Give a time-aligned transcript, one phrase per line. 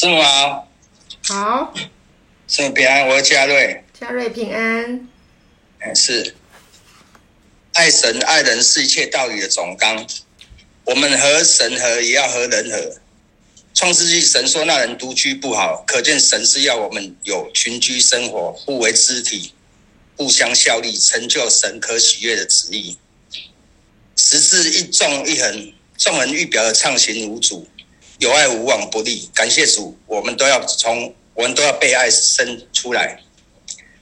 [0.00, 0.66] 师母好，
[1.28, 1.74] 好，
[2.48, 5.06] 师母平安，我是嘉瑞，嘉瑞平安，
[5.94, 6.34] 是，
[7.74, 10.06] 爱神爱人是一切道理的总纲，
[10.86, 12.96] 我们和神和也要和人和。
[13.74, 19.52] 创世纪神说那人独居不好，可见神是要我们有群居生活，互为肢体，
[20.16, 22.96] 互相效力，成就神可喜悦的旨意。
[24.16, 27.68] 十字一纵一横，纵横预表的畅行无阻。
[28.20, 33.18] 有爱无往不利，感谢主，我们都要从我们都要被爱生出来。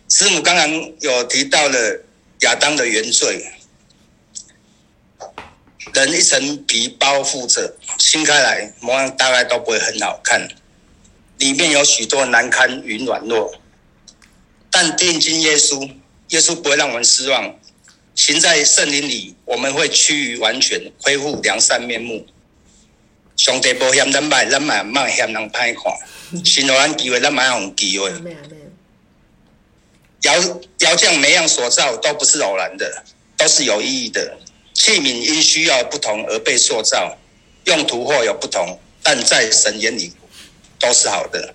[0.09, 2.05] 师母刚刚有提到了
[2.41, 3.47] 亚当的原罪，
[5.95, 10.49] 人一层皮包覆着，掀开来模样大概都不会很好看，
[11.39, 13.55] 里面有许多难堪与软弱。
[14.69, 15.89] 但定睛耶稣，
[16.31, 17.55] 耶稣不会让我们失望。
[18.17, 22.27] 行在圣灵里，我们会趋于完全，恢复良善面目。
[23.39, 26.45] 上帝不嫌咱歹，咱嘛莫嫌人歹看。
[26.45, 28.13] 神给咱机会，咱嘛要用机会。
[30.23, 30.35] 窑
[30.81, 33.05] 窑匠每样所造都不是偶然的，
[33.37, 34.37] 都是有意义的。
[34.75, 37.17] 器皿因需要不同而被塑造，
[37.65, 40.13] 用途或有不同，但在神眼里
[40.81, 41.55] 都是好的。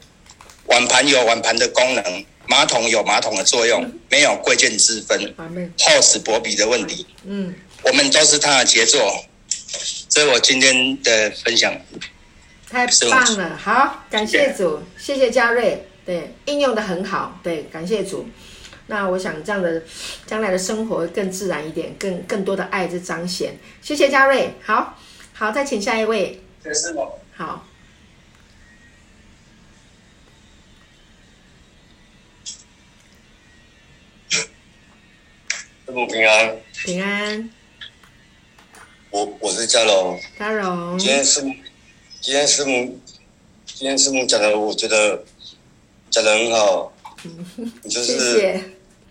[0.68, 5.36] 碗盘有碗盘的功能，马桶有马桶的作用，没有贵贱之分，
[5.78, 7.06] 厚此薄彼的问题。
[7.26, 7.54] 嗯，
[7.84, 9.26] 我们都是他的杰作。
[10.10, 11.74] 这是我今天的分享，
[12.70, 13.58] 太棒了！
[13.58, 18.28] 好，感谢主，谢谢嘉瑞，对，应用的很好，对，感谢主。
[18.88, 19.82] 那我想这样的
[20.28, 23.58] 将来的生活更自然一点，更更多的爱是彰显。
[23.82, 25.00] 谢谢嘉瑞，好，
[25.34, 26.42] 好，再请下一位。
[26.64, 27.20] 这是我。
[27.36, 27.66] 好。
[34.30, 36.56] 师母平安。
[36.74, 37.50] 平安。
[39.14, 41.54] 我我是嘉荣，嘉荣，今天师母，
[42.20, 43.00] 今天师母，
[43.64, 45.24] 今天师母讲的，我觉得
[46.10, 46.92] 讲的很好，
[47.84, 48.60] 你就是，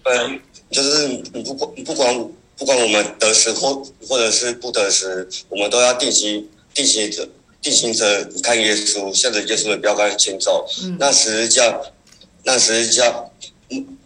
[0.03, 0.41] 嗯，
[0.73, 7.29] 就是你不管不管不管我们得失或或者是不得失，我们都要定期定期着
[7.61, 10.67] 定心着看耶稣，向着耶稣的标杆前走。
[10.83, 11.81] 嗯、那十字架，
[12.43, 13.25] 那十字架，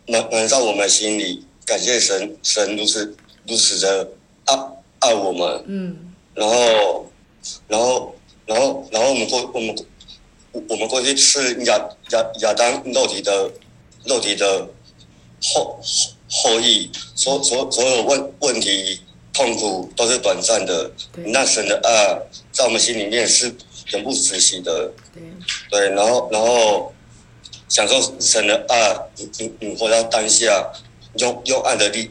[0.08, 4.10] 能能让我们心里感谢神，神如此如此的
[4.44, 4.72] 啊。
[5.00, 7.10] 爱我们，嗯，然后，
[7.68, 8.14] 然后，
[8.46, 9.76] 然后，然后我们过我们，
[10.68, 11.78] 我们过去吃亚
[12.12, 13.50] 亚亚当肉体的
[14.04, 14.66] 肉体的
[15.42, 15.78] 后
[16.30, 19.00] 后裔，所所所有问问题
[19.32, 20.90] 痛苦都是短暂的，
[21.26, 22.18] 那神的爱
[22.52, 23.54] 在我们心里面是
[23.92, 24.90] 永不止息的，
[25.70, 26.92] 对，然后然后
[27.68, 30.72] 享受神的爱，你你你活在当下，
[31.18, 32.10] 用用爱的力。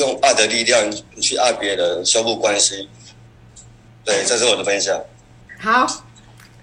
[0.00, 0.90] 用爱的力量
[1.20, 2.88] 去爱别人，修复关系。
[4.04, 4.98] 对，这是我的分享。
[5.58, 5.86] 好，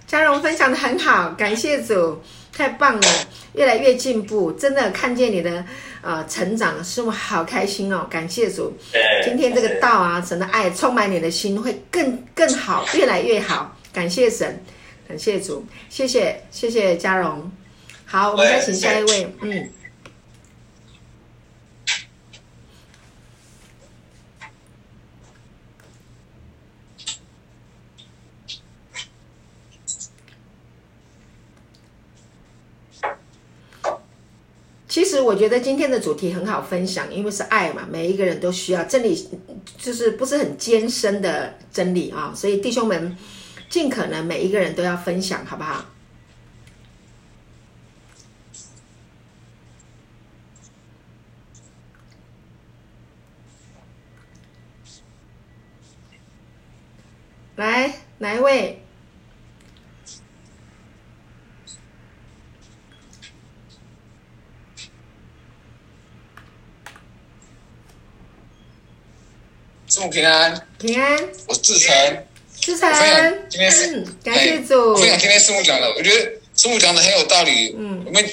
[0.08, 2.20] 嘉荣分享的很好，感谢主，
[2.52, 3.08] 太棒了，
[3.53, 5.64] 越来越进步，真的看见你的
[6.02, 8.75] 呃成长，是我好开心哦，感谢主。
[9.24, 13.78] 今天这个道啊，神的爱充满你的心，会更更好，越来越好。
[13.94, 14.59] 感谢神，
[15.08, 17.50] 感谢主，谢谢谢谢嘉荣。
[18.04, 19.69] 好，我们再请下一位，嗯。
[34.97, 39.30] 其实我觉得今天的主题很好分享，因为是爱嘛，每一个人都需要真理，
[39.78, 43.16] 就是不是很艰深的真理啊，所以弟兄们
[43.69, 45.86] 尽可能每一个人都要分享，好不好？
[57.57, 58.81] 来，哪一位？
[69.97, 72.24] 师母平安，平安，我是志成，
[72.62, 72.89] 志成，
[73.50, 77.75] 今天是、嗯、感谢主，分享今天师母讲的，我觉得师母讲的很有道理。
[77.75, 78.24] 嗯，我们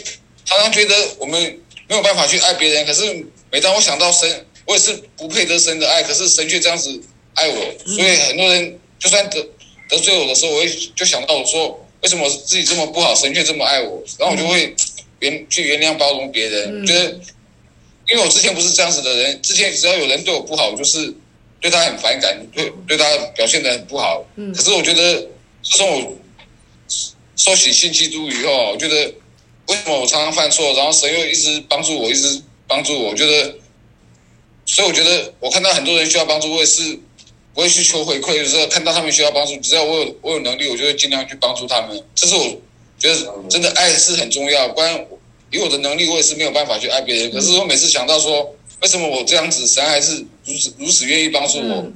[0.44, 1.40] 常常觉得我们
[1.88, 7.00] 没有办法去爱别人，可是每当我想到神，我也是不配得神的爱，可是神却这样子
[7.32, 9.48] 爱我，所以很多人就算得
[9.88, 14.76] 得罪我的时候，我会就想到我说，为什么我自己这么不好，神却这么爱我，然后我就会
[15.20, 17.04] 原去原谅包容别人，嗯、觉得
[18.10, 21.14] 因为我之前不是这样子的人，之前只要有人对我不好，我就是。
[21.64, 24.22] 对他很反感，对对他表现的很不好。
[24.36, 25.16] 嗯，可是我觉得
[25.62, 26.14] 自从我
[27.36, 28.96] 收洗信基督以后，我觉得
[29.68, 33.08] 为什么我常常犯错，然后神又一直帮助我，一直帮助我。
[33.08, 33.54] 我觉得，
[34.66, 36.98] 所以我觉得我看到很多人需要帮助，我也是
[37.54, 41.98] 我会去求回馈，就是看到他们需要帮助，只要我有我有能力，我就会尽量去帮助他们。
[42.14, 42.60] 这是我
[42.98, 44.68] 觉得真的爱是很重要。
[44.68, 45.06] 不然
[45.50, 47.32] 以我的能力，我也是没有办法去爱别人。
[47.32, 51.74] 可是我每次想到说，为什么我这样子，神还是如此如此愿意帮助我？
[51.76, 51.94] 嗯、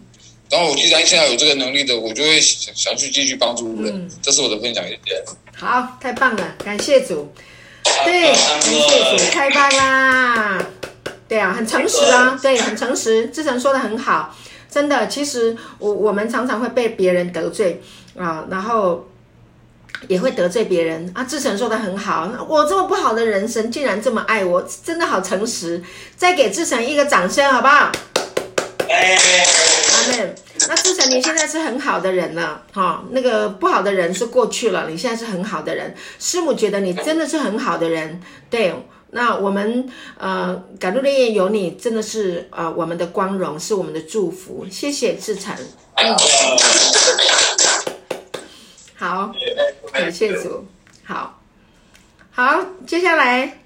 [0.50, 3.94] 然后我既然现在有这个能力的，我就会想想去继续帮助人。
[3.94, 5.22] 嗯、这是我的分享一点。
[5.56, 7.32] 好，太棒了，感谢主。
[8.04, 10.66] 对，感谢主，太棒啦！
[11.26, 13.26] 对啊，很诚实啊，对，很诚实。
[13.26, 14.34] 志成说的很好，
[14.70, 15.06] 真的。
[15.08, 17.82] 其实我我们常常会被别人得罪
[18.16, 19.06] 啊，然后
[20.08, 21.24] 也会得罪别人啊。
[21.24, 25.82] 志成说的很好，我这么不好的人，生竟然这么爱我，真的好诚实。
[26.16, 27.90] 再给志成一个掌声，好不好？
[28.90, 30.34] 阿门。
[30.68, 35.94] 那志成，你现在是很好的人了，哈，那个不好的人是过去了，你现在是很好的人。
[36.18, 38.20] 师母觉得你真的是很好的人，
[38.50, 38.74] 对。
[39.10, 44.66] 那我们呃，感路的夜有你，真的是呃我们的光荣，是我们的祝福。
[44.70, 45.56] 谢谢志成，
[45.94, 46.14] 嗯，
[48.94, 49.32] 好，
[49.94, 50.66] 感谢主，
[51.04, 51.40] 好，
[52.30, 53.60] 好，接下来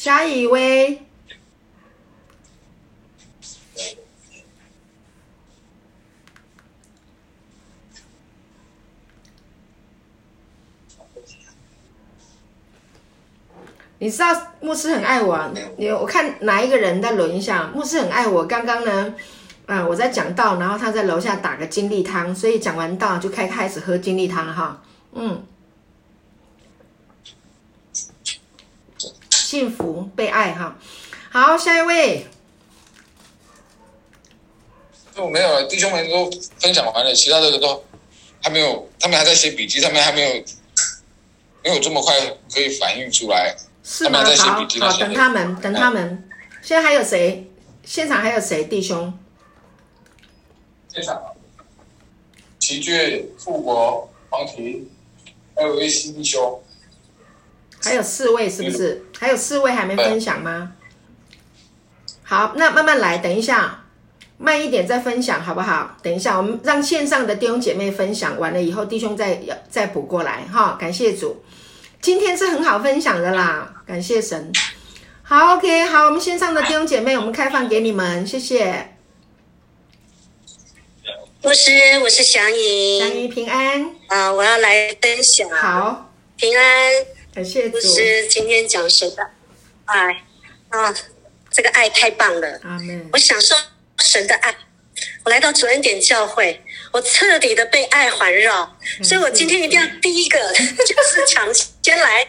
[0.00, 1.02] 下一位。
[13.98, 15.38] 你知道牧师很爱我，
[15.76, 18.46] 你我看哪一个人在轮一下，牧师很爱我。
[18.46, 19.14] 刚刚呢，
[19.66, 24.82] 啊，我在讲道，然后他在楼下打个精力汤，所以讲完道就开开始喝精力汤哈。
[25.12, 25.44] 嗯，
[29.50, 30.78] 幸福被爱哈。
[31.28, 32.24] 好，下一位。
[35.16, 36.30] 我没有了，弟兄们都
[36.60, 37.84] 分享完了，其他的都
[38.40, 40.44] 还没有，他们还在写笔记，他们还没有
[41.64, 42.14] 没有这么快
[42.54, 43.56] 可以反应出来。
[43.82, 44.24] 是吗？
[44.24, 44.64] 好好，
[44.98, 46.28] 等他们，等他们。
[46.62, 47.50] 现在还有谁？
[47.82, 48.62] 现场还有谁？
[48.66, 49.12] 弟兄？
[50.94, 51.20] 现场，
[52.60, 54.88] 齐俊、富国、黄婷，
[55.56, 56.62] 还有一位新弟兄。
[57.82, 59.04] 还有四位是不是？
[59.18, 60.72] 还有四位还没分享吗？
[62.22, 63.84] 好，那慢慢来，等一下，
[64.38, 65.96] 慢一点再分享好不好？
[66.02, 70.76] 等一下，我们让线上的弟兄姐妹分享完了以后，弟兄再再补过来哈。
[70.78, 71.42] 感谢主。
[72.00, 74.52] 今天是很好分享的啦，感谢神。
[75.22, 78.96] 好，OK，好，我们线上的弟兄姐妹，我们开放给你们，谢谢。
[81.42, 81.72] 牧师，
[82.02, 85.48] 我是祥仪，祥仪平安啊、呃，我要来分享。
[85.50, 86.92] 好，平安，
[87.40, 87.76] 感谢主。
[87.76, 89.30] 牧师今天讲神的
[89.86, 90.24] 爱
[90.68, 90.94] 啊，
[91.50, 92.60] 这个爱太棒了。
[93.14, 93.56] 我享受
[93.98, 94.54] 神的爱，
[95.24, 96.62] 我来到主恩典教会。
[96.92, 101.48] 我彻底的被爱环绕，所以我今天一定要第一个就是抢
[101.82, 102.26] 先来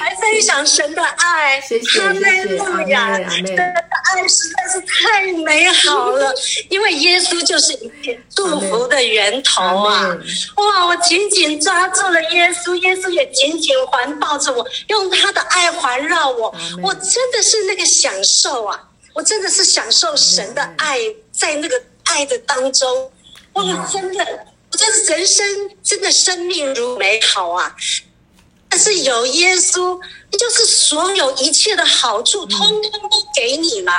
[0.00, 1.60] 来分享神的爱。
[1.60, 6.34] 谢谢，阿门，路亚，神的爱实在是太美好了，
[6.68, 10.16] 因为耶稣就是一切祝福的源头啊！
[10.56, 16.54] 哇，我紧紧抓住了耶稣，耶稣也紧紧环抱着我，用他的爱环绕我。
[16.82, 18.80] 我真的是那个享受啊！
[19.14, 20.98] 我真的是享受神的爱，
[21.30, 23.10] 在那个爱的当中。
[23.54, 23.62] 哇，
[23.92, 24.24] 真的，
[24.70, 25.46] 我觉得人生
[25.82, 27.74] 真的生命如美好啊！
[28.72, 33.92] 但是有耶稣，就是所有一切的好处，通通都给你了。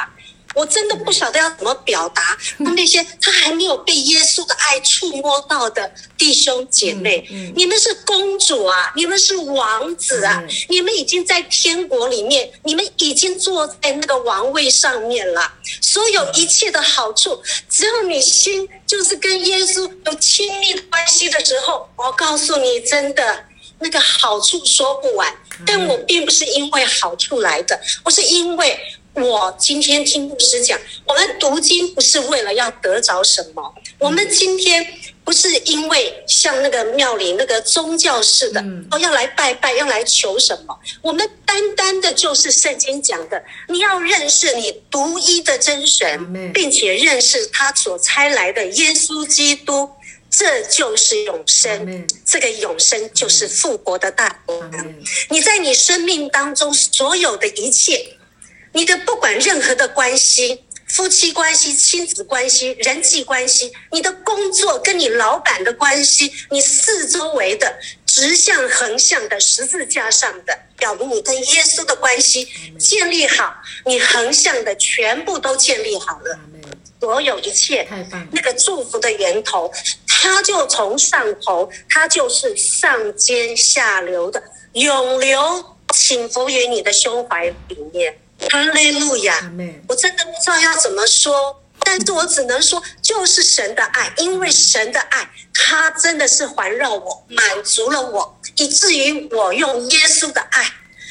[0.56, 7.24] 我真的不晓得要怎么表达，那那些他还没有被耶稣的爱触摸到的弟兄姐妹，
[7.56, 15.54] 你们是公主啊，你们是王子啊，你们已经在天国里面，你们已经坐在那个王位上面了。
[15.82, 17.40] 所有一切的好处，
[17.70, 23.44] 只要你心就是跟耶稣有亲密的关系的时候，我告诉你，真的
[23.84, 25.32] 那个好处说不完。
[25.68, 28.80] 但我并不是因为好处来的，我是因为。
[29.16, 30.76] 我今天听牧师讲，
[31.06, 33.62] 我们读经不是为了要得着什么，
[34.00, 34.84] 我们今天
[35.24, 38.60] 不是因为像那个庙里那个宗教似的，
[38.90, 40.76] 哦，要来拜拜，要来求什么？
[41.04, 49.88] 我们单单的就是圣经讲的，你要认识你独一的真神，并且认识他所差来的耶稣基督，
[50.36, 52.08] 这就是永生。
[52.26, 54.96] 这个永生就是复活的大能。
[55.30, 58.18] 你在你生命当中所有的一切。
[58.76, 72.48] 你的不管任何的关系，夫妻关系、亲子关系、人际关系，你的工作跟你老板的关系，你四周围的直向、横向的十字架上的，表明你跟耶稣的关系
[72.80, 76.40] 建立好，你横向的全部都建立好了，
[77.00, 77.88] 所有一切，
[78.32, 79.72] 那个祝福的源头，
[80.24, 85.76] 它就从上头，他就是上尖下流的涌流。
[85.94, 88.18] 倾服于你的胸怀里面。
[88.50, 89.52] 哈利路亚！
[89.90, 100.66] 我真的不知道要怎么说，但是我只能说，就是神的爱，因为神的爱，它真的是环绕我，满足了我，以至于我用耶稣的爱，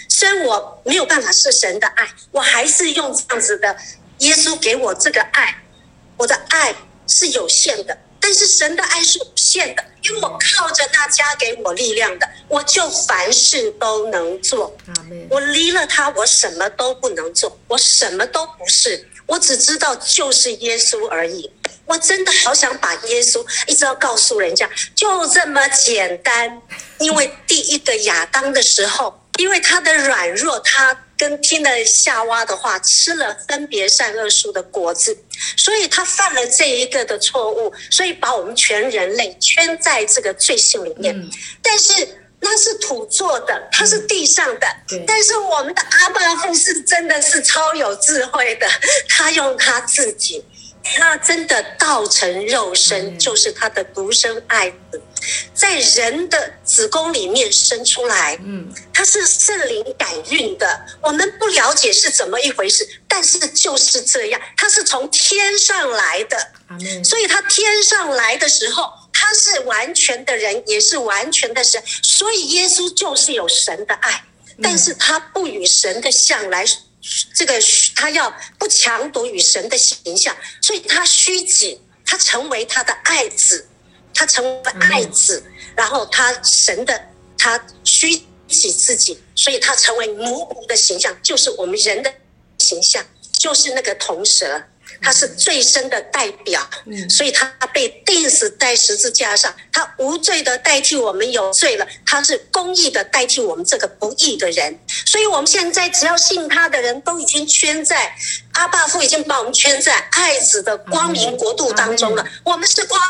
[0.08, 3.76] 虽然我没有办法是神的爱，我还是用这样子的
[4.20, 5.62] 耶稣给我这个爱，
[6.16, 6.74] 我的爱
[7.06, 7.96] 是有限的。
[8.22, 14.74] 但是神的爱是无限的，因为我靠着那加给我力量的，我就凡事都能做。
[15.28, 21.50] 我离了他，我什么都不能做，我什么都不是，我只知道就是耶稣而已。
[21.84, 26.62] 我真的好想把耶稣一直要告诉人家，就这么简单。
[26.98, 30.96] 因为第一个亚当的时候，因为他的软弱，他。
[31.18, 35.16] 跟听了夏娃的话，吃了分别善恶树的果子，
[35.56, 41.16] 所以他犯了这一个的错误，所以把我们全人类圈在这个罪性里面。
[41.16, 41.30] 嗯、
[41.62, 41.92] 但是
[42.40, 44.66] 那是土做的，它是地上的。
[44.90, 48.66] 嗯、但是我们的阿爸父是真的是超有智慧的，
[49.08, 50.44] 他用他自己。
[50.84, 55.00] 他真的道成肉身，就是他的独生爱子，
[55.54, 58.36] 在人的子宫里面生出来。
[58.42, 58.68] 嗯，
[59.02, 66.52] 他是圣灵感孕的，我们不了解是怎么一回事，但是就是这样，他是从天上来的。
[67.02, 71.82] 所以他天上来的时候，他是完全的人，也是完全的神。
[72.00, 74.22] 所以耶稣就是有神的爱，
[74.62, 76.64] 但是他不与神的像来。
[77.34, 77.54] 这个
[77.96, 83.66] 他要不强夺与神的形象，所以他虚己，他成为他的爱子，
[84.14, 85.42] 他成为爱子，
[85.74, 88.22] 然后他神的他虚
[88.60, 92.12] 己自己，所以他成为奴仆的形象，就是我们人的
[92.58, 93.04] 形象，
[93.38, 94.62] 就是那个铜蛇。
[95.00, 96.68] 他是最深的代表，
[97.08, 108.14] 所以他被钉死在十字架上，他无罪的代替我们有罪了，他是公义的代替我们这个不义的人，所以我们现在只要信他的人都已经圈在
[108.52, 113.00] 阿爸父已经把我们圈在爱子的光明国度当中了，我们是光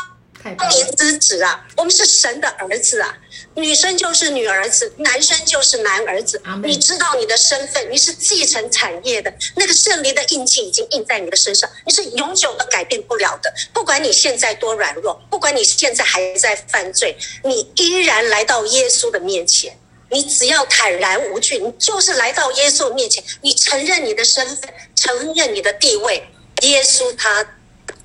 [0.43, 3.17] 明之子啊，我们是神的儿子啊。
[3.55, 6.41] 女生就是女儿子，男生就是男儿子。
[6.63, 13.53] 你知道你的身份，你是继承产业的，那个圣灵的印记已经印在你的身上，你是永久的改变不了的。
[13.71, 19.77] 不管你现在多软弱，不管你现在还在犯罪，你依然来到耶稣的面前，
[20.09, 26.27] 你只要坦然无惧，你就是来到耶稣面前，你承认你的身份，承认你的地位，
[26.63, 27.45] 耶稣他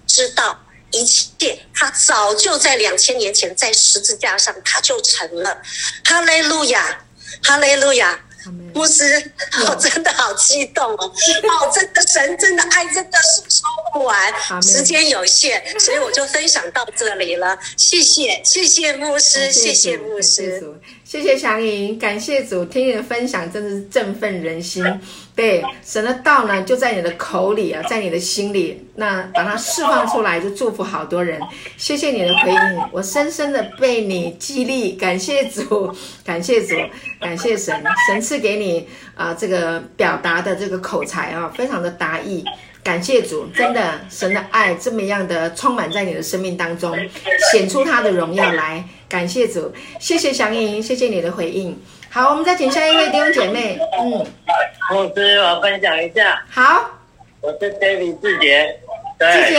[0.06, 0.60] 知道。
[0.92, 5.60] 一切，他早就在两千年前在十字架上，他就成了。
[6.04, 7.04] 哈利路亚，
[7.42, 8.18] 哈利路亚。
[8.72, 9.32] 牧师，
[9.66, 10.96] 我真的好激动哦！
[11.04, 17.58] 哦，真的神真的爱真的是说不完，时间有限，所以我就分享到这里了。
[17.76, 20.62] 谢谢，谢谢牧师，谢谢牧师。
[21.04, 24.82] 谢谢祥云，感谢主，听你的分享真的是振奋人心。
[25.38, 31.40] 对，神的道呢就在你的口里啊，在你的心里，那把它释放出来，就祝福好多人。
[31.76, 34.94] 谢谢你的回应，我深深的被你激励。
[34.94, 35.94] 感谢主，
[36.26, 36.74] 感谢主，
[37.20, 42.44] 感谢神，神赐给你啊、这个表达的这个口才啊，非常的达意。
[42.82, 46.98] 感谢主，真的神的爱这么样的充满在你的生命当中，
[47.52, 48.84] 显出他的荣耀来。
[49.08, 51.78] 感谢主，谢谢祥云，谢谢你的回应。
[52.10, 53.78] 好，我们再请下一位弟兄姐妹。
[53.98, 54.26] 嗯，
[54.90, 56.42] 牧师，我要分享一下。
[56.50, 56.90] 好，
[57.42, 58.80] 我是 David 志杰。
[59.18, 59.58] 对，志杰，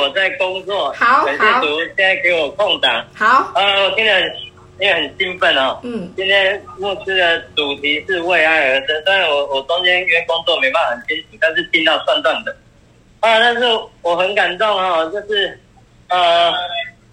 [0.00, 0.92] 我在工作。
[0.94, 3.04] 好，感谢主，现在给我空档。
[3.14, 4.22] 好，呃，我听得很，
[4.78, 5.78] 因为很兴奋哦。
[5.82, 12.56] 嗯，今天牧师的主题是为爱而生，虽然我我中间因为工作没办法很清楚，但是听到断断的。
[13.20, 13.60] 啊，但是
[14.00, 15.60] 我很感动哦，就是
[16.08, 16.50] 呃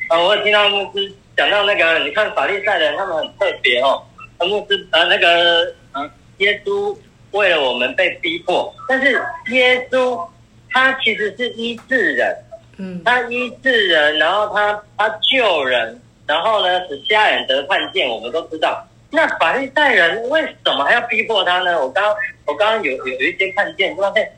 [0.10, 1.12] 呃，我有听到牧师。
[1.36, 4.02] 讲到那个，你看法利赛人，他们很特别哦。
[4.40, 6.96] 他们是呃那个嗯，耶稣
[7.32, 10.20] 为了我们被逼迫，但是耶稣
[10.72, 12.36] 他其实是医治人，
[12.78, 18.86] 嗯，他医治人，然后他他救人，然后呢使家人得看见，我们都知道。
[19.10, 21.80] 那法利赛人为什么还要逼迫他呢？
[21.82, 22.16] 我刚
[22.46, 24.32] 我刚刚有有有一些看见，就发现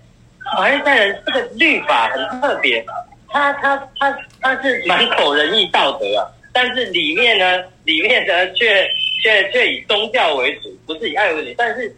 [0.56, 2.86] 法利赛人这个律法很特别，
[3.30, 6.26] 他他他他是满口仁义道德啊。
[6.52, 8.88] 但是里面呢，里面呢却
[9.22, 11.54] 却却以宗教为主，不是以爱为主。
[11.58, 11.94] 但是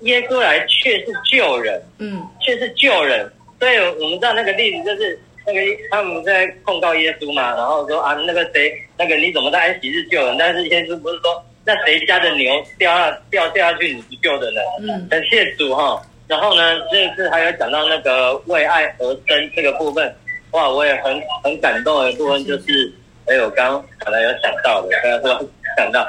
[0.00, 3.30] 耶稣来却是救人，嗯，却是救人。
[3.60, 10.36] 所以我们知道那个例子就是那个他们在控告耶稣嘛，然后说啊那个谁那个你怎么在安息日救人？
[10.38, 14.60] 但是耶稣不是说那谁家的牛掉下掉掉下去你不救的呢？
[14.80, 16.00] 嗯，感谢主哈。
[16.28, 20.14] 然后呢，这次还有讲到那个为爱而生这个部分，
[20.52, 22.92] 哇，我也很很感动的部分就是。
[23.24, 26.04] 哎，我刚刚本来有想到的，刚刚说想到，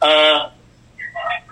[0.00, 0.38] 呃，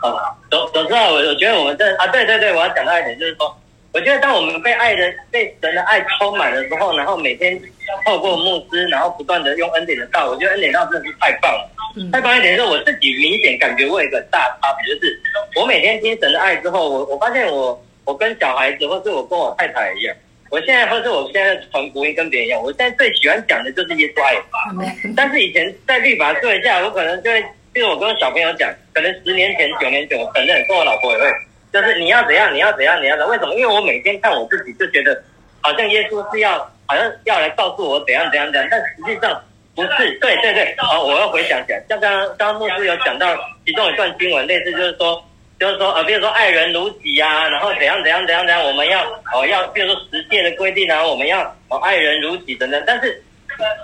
[0.01, 3.55] 啊，总总之啊，我我觉得我们这啊，对对对，我要讲到一点，就是说，
[3.93, 7.61] 我觉得当我们被爱的、被神的爱充满的时候，然后每天
[8.07, 11.71] 透过牧师，然后不断的用恩典的道，我觉得恩典道真的是太棒了。
[12.13, 15.21] 太棒一点是，我自己明显感觉我有一个大差别，就是
[15.57, 20.17] 我每天听神的爱之后，我我发现我我跟小孩子，或是我跟我太太一样，
[20.51, 24.73] 我现在或是我现在传福音跟别人一样，我现在最喜欢讲的就是耶稣爱法。
[25.17, 27.45] 但是以前在律法做一下，我可能就会。
[27.79, 31.31] 就是我跟小朋友讲，可能十年前、九年前，我承认跟我老婆也会，
[31.73, 33.29] 就是你要怎样，你要怎样，你要怎样。
[33.31, 33.55] 为什么？
[33.55, 35.23] 因为我每天看我自己，就觉得
[35.61, 38.69] 好像耶稣是要，好像要来告诉我怎样怎样怎样。
[38.69, 39.41] 但实际上
[39.77, 40.19] 不是。
[40.19, 43.29] 对对对，好，我要回想起来，像刚刚刚牧师有讲到
[43.65, 45.25] 其中一段经文，类似就是说，
[45.61, 53.23] 就是说呃，比如说爱人如己啊，然后怎样怎样怎样怎样，我们要哦要，比如说十诫的规定啊，我们要哦爱人如己等等，但是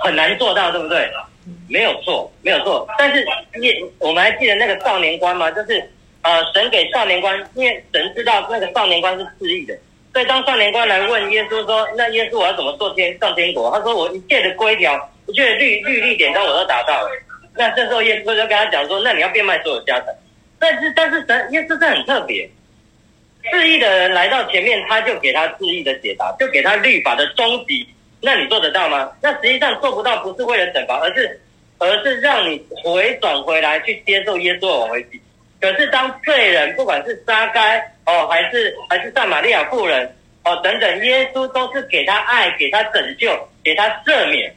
[0.03, 1.09] 很难做到，对不对？
[1.69, 2.87] 没有错，没有错。
[2.99, 3.25] 但是
[3.61, 5.51] 耶，我们还记得那个少年官吗？
[5.51, 5.83] 就是
[6.23, 9.77] 呃，神给少年官，因为神知道那个少年官是自义的，
[10.13, 14.95] 所以当少年官来问耶稣说：“那耶稣我要怎么做天上天国？”他说：“我一切的规条，
[15.27, 17.11] 一切律律例典章我都达到了。”
[17.55, 20.07] 那这时候耶稣就跟他讲说：“那你要变卖所有家产。”
[20.59, 22.49] 但是但是神耶稣是很特别，
[23.53, 27.87] 自义的人来到前面，他就给他自义的解答，就给他律法的终极。
[28.25, 29.13] 那你做得到吗？
[29.21, 31.41] 那实际上做不到，不是为了惩罚，而是，
[31.79, 35.21] 而是让你回转回来去接受耶稣的挽回祭。
[35.61, 40.11] 可是当罪人，不管是撒该哦，还是还是撒玛利亚妇人
[40.45, 43.31] 哦等等，耶稣都是给他爱，给他拯救，
[43.63, 44.51] 给他赦免。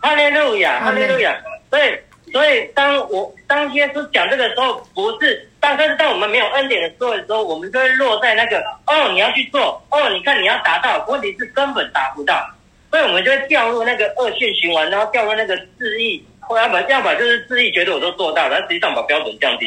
[0.00, 1.36] 哈利路亚，哈利路亚。
[1.70, 12.44] 所以，所以当我当耶稣讲这个时候，不是，但是当我们没有恩典的时候的时候，我们就会落在那个哦，你要去做哦，你看你要达到，问题是根本达不到。
[12.92, 19.66] 所以我们就会掉入那个恶性循环，然后掉入那个自义，或要么要么就是自义觉得我都做到，但实际上把标准降低；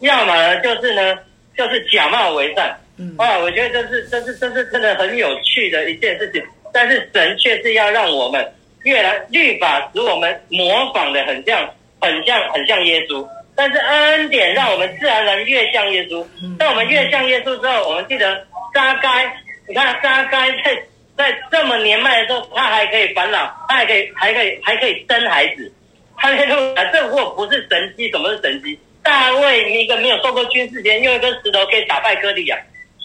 [0.00, 1.16] 要么呢就是呢
[1.56, 2.78] 就是假冒为善。
[2.98, 6.42] 嗯，哇，我觉得这是这是这是真的很有趣的一件事情。
[6.70, 8.46] 但是神却是要让我们
[8.82, 11.66] 越来律法使我们模仿的很像
[11.98, 16.22] 很像很像耶稣，但是恩典让我们自然而然越像耶稣。
[16.58, 19.24] 当我们越像耶稣之后，我们记得撒该，
[19.66, 20.78] 你看撒该在。
[21.16, 25.72] 在这么年迈的时候，他还可以返老，他还可以，还可以，还可以生孩子。
[26.18, 28.78] 他那个，这如果不是神机，什么是神机？
[29.02, 32.58] 大卫一个没有受过军事前，用一根石头可以打败哥利亚。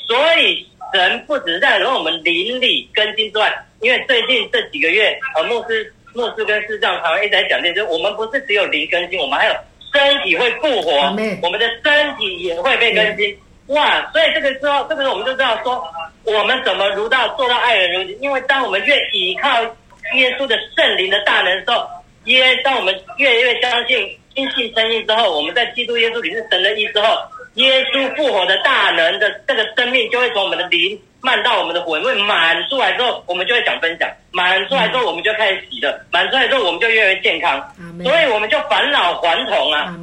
[0.07, 9.53] 所以神不只是在让我们邻里更新之外，因为最近这几个月，呃，牧师、牧师跟师长他们一直在讲这些，我们不是只有灵更新，我们还有
[9.93, 10.91] 身体会复活，
[11.41, 13.37] 我们的身体也会被更新。
[13.75, 14.09] 哇！
[14.13, 15.83] 所以这个时候，这个时候我们就知道说。
[16.23, 18.15] 我们怎么如到做到爱人如己？
[18.21, 19.59] 因为当我们越倚靠
[20.13, 21.83] 耶稣的圣灵的大能的时候，
[22.25, 27.17] 耶，当我们越来越相信、听信声音之后，我们在基督耶稣里是神的意之后，
[27.55, 37.59] 耶稣复活的大能的这个生命就会从我们的灵漫到我们的魂，会满出来之后，我们就会想分享；满出来之后，我们就开始喜乐；满出来之后，我们就越来越健康。
[38.03, 39.97] 所以我们就返老还童啊！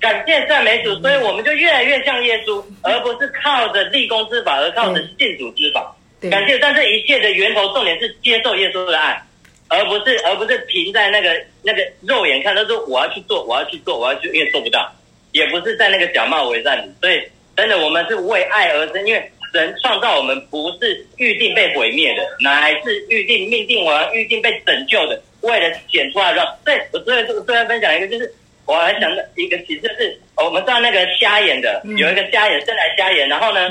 [0.00, 5.94] 感谢赞美主，所以我们就越来越像耶稣，而不是靠着立功之法，而靠着信主之法。
[6.30, 9.22] 感谢，但这一切的源头重点是接受耶稣的爱，
[9.68, 14.90] 而不是而不是停在那个那个肉眼看，他说我要去做，我要去做，我要去，因为做不到，
[15.32, 16.90] 也不是在那个假冒伪善里。
[17.02, 17.22] 所以
[17.54, 26.58] 真的，我们是为爱而生，因为神创造我们不是预定被毁灭的，乃是预定命定我要，预定被拯救的，为了显出来的。
[26.64, 28.34] 所以我最后最后分享一个就是。
[28.66, 33.70] 我还想到一个启示是，我们知道那个瞎眼的，有一个瞎眼生来瞎眼，然后呢，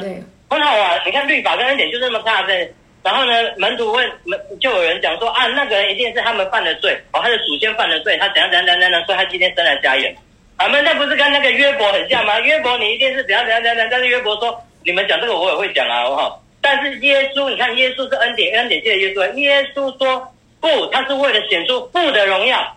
[0.50, 2.68] 很好啊，你看律法跟恩典就这么差的，
[3.04, 10.14] 然后呢，门徒问门，就有人讲说啊，那个人一定是他们犯的罪，哦，他的祖先犯的罪，他怎样怎样怎样怎样，所以他今天生来瞎眼。
[10.58, 12.38] 他们那不是跟那个约伯很像吗？
[12.42, 16.44] 约伯你一定是怎样怎样怎样，但是约伯说，你们讲这个我也会讲啊，好不好？
[16.60, 20.28] 但是耶稣，你看耶稣是恩典，恩典界的耶稣，耶稣说
[20.60, 22.76] 不，他是为了显出父的荣耀。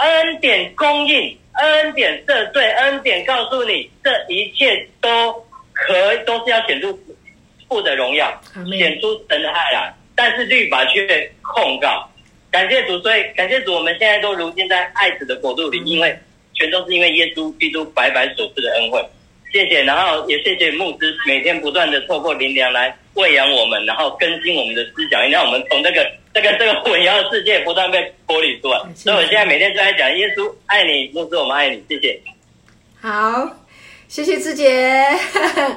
[0.00, 5.32] 恩典供应，恩典赦罪，恩典告诉你，这一切都
[5.72, 6.98] 可，都是要显出
[7.68, 8.32] 父的荣耀，
[8.78, 9.94] 显出神的爱来。
[10.16, 12.06] 但是律法却控告。
[12.50, 16.18] 感谢主，所以感谢主，我们现在都如今在爱子的国度里，因为
[16.54, 19.02] 全都是因为耶稣基督白白所赐的恩惠。
[19.52, 28.78] 谢谢，然后也谢谢牧师每天不断的透过灵粮来喂养我们，然后更新我们的思想，让我们从这个这个这个混淆的世界不断被剥离出来。
[28.94, 32.20] 所以我现在每天都在讲耶稣爱你，牧师我们爱你，谢谢。
[33.00, 33.56] 好，
[34.08, 35.04] 谢谢志杰，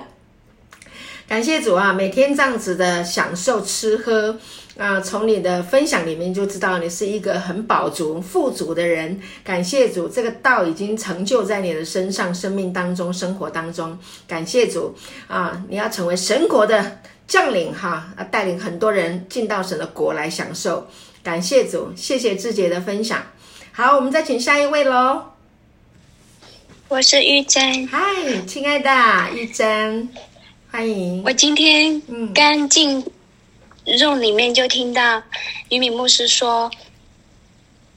[1.28, 4.38] 感谢主啊，每天这样子的享受吃喝
[4.78, 9.20] 啊，从你的分享里面就知道你是一个很饱足、富足的人。
[9.44, 13.98] 感谢主，这个道已经成就在你的身上、生命当中、生活当中。
[14.28, 14.96] 感谢主
[15.28, 15.64] 啊！
[15.70, 17.00] 你要成为神国的
[17.34, 20.88] 将领哈，啊，带领很多人进到神的国来享受。
[21.24, 23.26] 感谢主，谢谢志杰的分享。
[23.72, 25.20] 好，我们再请下一位喽。
[26.90, 27.88] 我是玉珍。
[27.88, 28.00] 嗨，
[28.46, 30.08] 亲爱的玉珍，
[30.70, 31.24] 欢迎。
[31.26, 32.00] 我今天
[32.36, 33.04] 刚进。
[34.00, 35.22] 入里面就听到
[35.70, 36.72] 于敏牧师说：“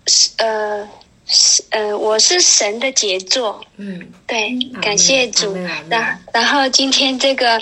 [0.08, 0.88] 是呃
[1.26, 5.54] 是呃，我是神的杰作。”嗯，对，感谢主。
[5.88, 7.60] 然然后今天这个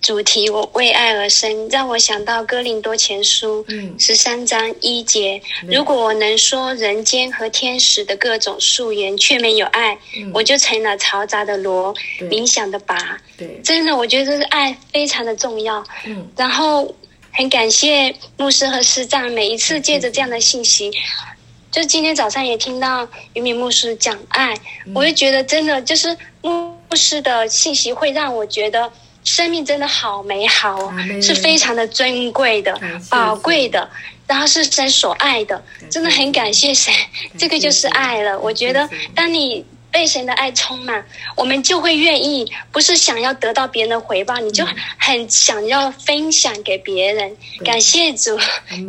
[0.00, 3.64] 主题，我为爱而生，让我想到哥林多前书
[3.98, 9.98] 十三章一节：“如果我能说人间和天使的各种素颜，却没有爱，
[10.32, 15.84] 我就成了嘈杂的锣，冥想的拔。”对，真的，我觉得这是爱非常的重要。
[16.06, 16.94] 嗯，然后。
[17.32, 20.90] 很感谢牧师和师长，每一次借着这样的信息，
[21.70, 24.52] 就今天早上也听到于敏牧师讲爱，
[24.92, 28.92] 我就觉得真的就是牧师的信息会让我觉得
[29.24, 33.88] 生命真的好美好哦，是非常的珍贵的、宝贵的，
[34.26, 36.92] 然后是神所爱的，真的很感谢神，
[37.38, 38.38] 这个就是爱了。
[38.38, 39.64] 我觉得当你。
[39.92, 41.04] 被神的爱充满，
[41.34, 44.64] 我们就会愿意，不是想要得到别人的回报，你就
[44.96, 47.36] 很想要分享给别人。
[47.64, 48.38] 感谢主，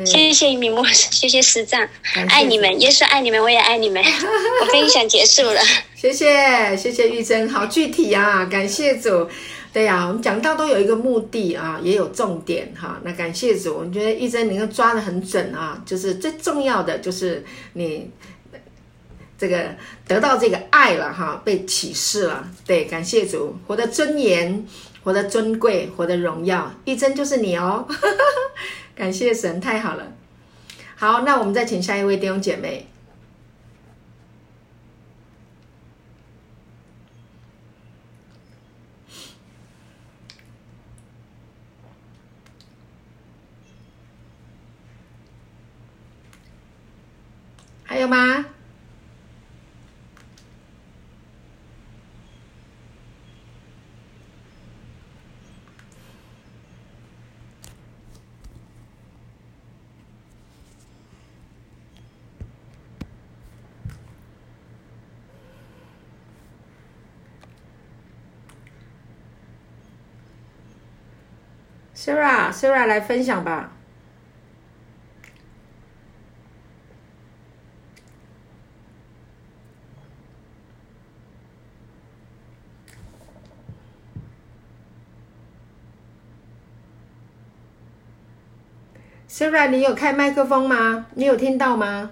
[0.06, 1.90] 谢谢米牧师，谢谢师长，
[2.30, 4.00] 爱你们，耶稣爱你们，我也爱你们。
[4.62, 5.60] 我分享结束了，
[5.96, 8.46] 谢谢谢谢玉珍，好具体啊！
[8.46, 9.28] 感谢主，
[9.74, 18.10] 对呀、我们讲到都有一个目的啊，也有重点哈、那感谢主，我觉得玉珍你都抓得很准啊，就是最重要的就是你。
[19.38, 19.76] 这个
[20.08, 22.48] 得到这个爱了哈，被启示了。
[22.64, 24.64] 对，感谢主，活得尊严，
[25.04, 26.72] 活得尊贵，活得荣耀。
[26.86, 27.88] 一真就是你哦，
[28.94, 30.12] 感谢神，太好了。
[30.96, 32.86] 好，那我们再请下一位弟兄姐妹。
[47.92, 48.46] 还有吗
[71.94, 73.81] ？Sarah，Sarah 来分享吧。
[89.42, 91.08] Sara，你有开麦克风吗？
[91.16, 92.12] 你有听到吗？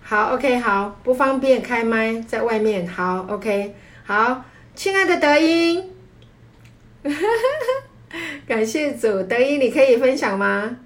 [0.00, 2.86] 好，OK，好，不方便开麦，在外面。
[2.86, 4.44] 好，OK，好，
[4.76, 5.90] 亲爱的德音，
[8.46, 10.76] 感谢主，德音，你可以分享吗？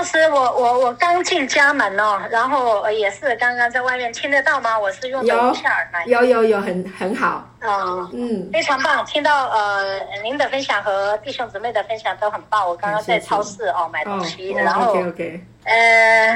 [0.00, 4.78] 牧师，我我我刚进家门哦，然后也是刚刚在外面听得到吗？
[4.78, 12.66] 我是用的无线耳麦，有有有，很很好，嗯嗯，非常棒，听到呃您的分享和弟兄姊妹的分享都很棒。
[12.66, 14.94] 我刚刚在超市哦买东西，然后
[15.64, 16.34] 呃，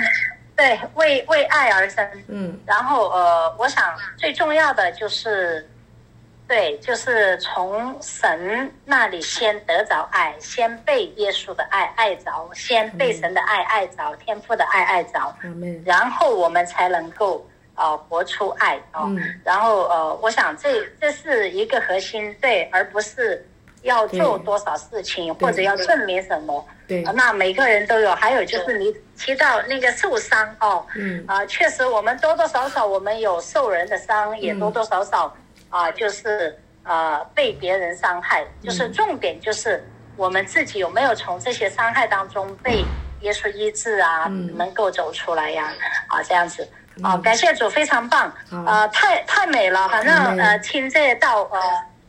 [0.54, 3.82] 对，为为爱而生，嗯，然后呃，我想
[4.18, 5.66] 最重要的就是。
[6.46, 15.34] 对，就是从神那里先得着爱，先被耶稣的爱爱着，先被神的爱爱着，天父的爱爱着，
[15.86, 19.10] 然后我们才能够呃活出爱哦。
[19.42, 23.42] 然后呃，我想这这是一个核心，对，而不是
[23.80, 26.62] 要做多少事情或者要证明什么。
[26.86, 28.14] 对，那每个人都有。
[28.14, 35.34] 还有就是你提到那个受伤哦，嗯啊，确实我们多多少少我们有受人的伤，也多多少少。
[35.74, 39.84] 啊，就是呃被别人伤害，就是重点就是
[40.16, 42.84] 我们自己有没有从这些伤害当中被
[43.22, 45.72] 耶稣医治啊，嗯、能够走出来呀？
[46.06, 46.68] 啊，这样子
[47.02, 48.32] 啊，感谢主，非常棒，
[48.64, 51.60] 呃，太太美了，反正呃听这道呃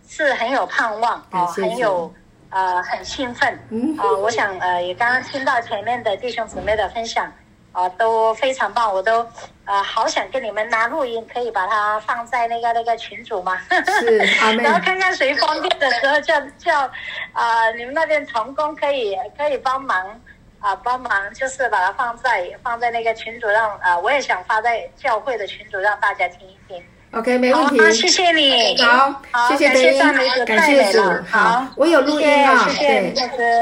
[0.07, 2.13] 是很有盼望啊，很有
[2.51, 3.51] 呃很兴奋
[3.97, 7.33] 啊，我想呃也刚刚听到前面的弟兄姊妹的分享
[7.75, 9.21] 啊，都非常棒，我都
[9.65, 13.59] 啊好想跟你们拿录音，可以把它放在那个那个群组吗？
[13.99, 14.17] 是，
[14.61, 16.89] 然后看看谁方便的时候叫叫
[17.33, 20.19] 啊，你们那边同工可以可以帮忙
[20.61, 26.81] 啊，帮忙就是把它放在放在那个群组让啊，我也想发在教会的群组让大家听一听。
[27.11, 27.79] OK，没问题。
[27.79, 28.77] 好，谢谢你。
[28.81, 31.01] 好，谢谢德音，感谢主。
[31.29, 33.13] 好，我有录音啊，对，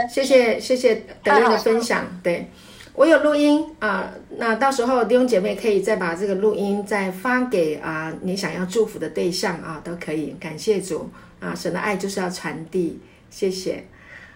[0.08, 2.48] 谢谢谢谢德音的分享，对。
[2.96, 10.36] 我有录音啊，那到时候弟兄姐妹可以再把这个录音再发给啊你想要祝福的对象啊，都可以。
[10.40, 13.00] 感谢主啊，神的爱就是要传递，
[13.32, 13.84] 谢谢。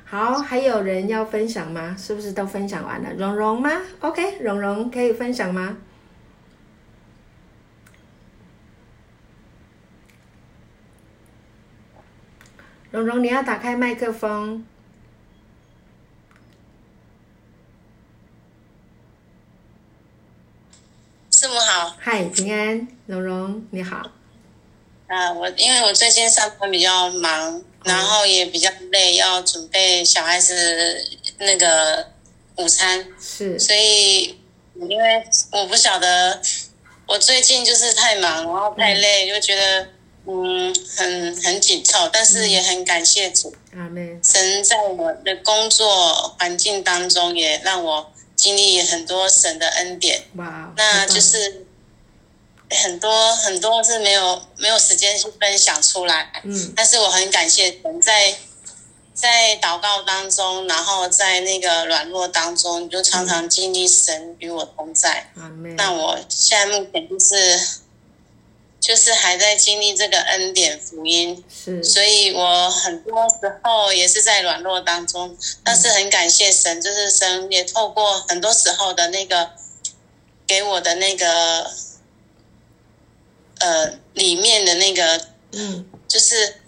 [0.05, 1.95] 好，还有人要分享吗？
[1.97, 3.13] 是不是都分享完了？
[3.13, 5.77] 蓉蓉吗？OK，蓉蓉可以分享吗？
[12.89, 14.65] 蓉蓉，你要打开麦克风。
[21.47, 24.11] 师母好，嗨，平安，蓉蓉你好。
[25.07, 31.01] 啊，我因为我最近上班比较忙，然后也比较累，要准备小孩子
[31.37, 32.05] 那个
[32.57, 34.37] 午餐，是，所以
[34.75, 36.41] 因为我不晓得，
[37.07, 39.87] 我最近就是太忙，然后太累，嗯、就觉得
[40.25, 44.21] 嗯很很紧凑，但是也很感谢主，阿门。
[44.21, 48.11] 神在我的工作环境当中也让我。
[48.37, 50.23] 经历很多神的恩典。
[50.77, 51.65] 那就是
[52.69, 58.33] 很多很多是没有没有时间去分享出来，嗯，但是我很感谢神在
[59.13, 67.59] 在祷告当中，然后在那个软弱当中，你就常常经历神与我同在，嗯，那我现在目前就是。
[68.87, 79.51] 就是还在经历这个恩典福音，是，所以我很多时候也是在软弱当中，但是很感谢神，就是神也透过很多时候的那个
[80.47, 81.69] 给我的那个
[83.59, 85.21] 呃里面的那个，
[85.51, 86.61] 嗯，就是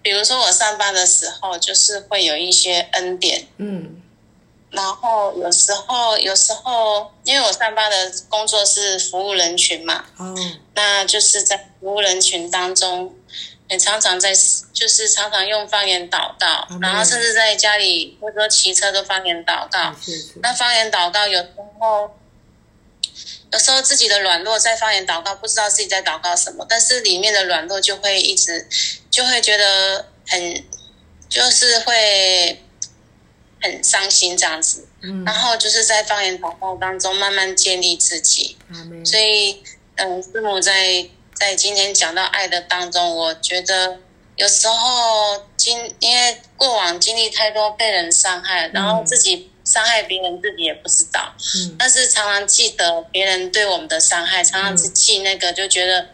[0.00, 4.00] 比如说我上班的时候，就是会有一些恩典，嗯。
[4.70, 10.32] 然后有时候，有时候，因为我上班的工作是服务人群嘛，哦，
[10.74, 13.12] 那就是在服务人群当中，
[13.68, 14.32] 也常常在，
[14.72, 19.92] 就是常常用方言祷告，嗯、然后甚至在家里或者说骑车都方言祷告。
[20.40, 21.48] 那方言祷告有时
[21.80, 22.16] 候，
[23.52, 28.68] 有时候自己的软弱在方言祷告，不知道自己在祷告什么，但是里面的软弱就会一直，
[29.10, 30.64] 就会觉得很，
[31.28, 32.62] 就是会。
[33.62, 39.62] 很伤心这样子，嗯，然后就是在方言祷告当中慢慢建立自己，嗯，所以，
[39.96, 43.98] 嗯，师母在在今天讲到爱的当中，我觉得
[44.36, 56.08] 有时候经因为过往经历太多被人伤害，然后自己伤害别人，自己也不知道，嗯，但是常常记得别人对我们的伤害，常常是记那个，就觉得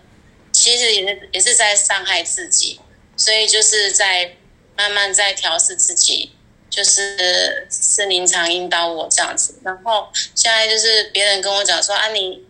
[0.53, 2.81] 其实也是也是在伤害自己，
[3.17, 4.37] 所以就是在
[4.77, 6.33] 慢慢在调试自己。
[6.77, 12.45] 就是是灵常引导我这样子，然后现在就是别人跟我讲说啊，你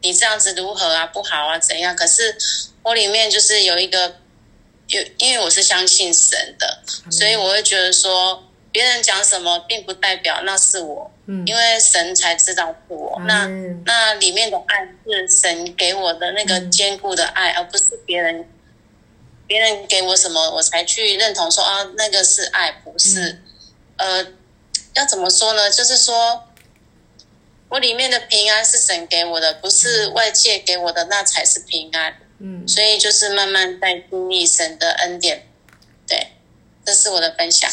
[0.00, 1.94] 你这样子如何啊，不好啊，怎样？
[1.94, 2.36] 可是
[2.82, 4.16] 我里面就是有一个
[4.88, 6.80] 有，因为我是相信神的，
[7.12, 11.08] 所以我会觉得说，别人讲什么并不代表那是我，
[11.46, 13.22] 因为神才知道是我。
[13.24, 13.46] 那
[13.86, 18.44] 那里面的爱是神给我的那个坚固的爱，而不是别人
[19.46, 23.40] 别人给我什么我才去认同说啊，那个是爱，不是。
[24.00, 24.26] 呃，
[24.94, 25.70] 要怎么说呢？
[25.70, 26.42] 就是说，
[27.68, 32.14] 我里面的平安是神给我的，不是外界给我的，那才是平安。
[32.38, 35.46] 嗯，所以就是慢慢在经历神的恩典。
[36.08, 36.28] 对，
[36.82, 37.70] 这是我的分享。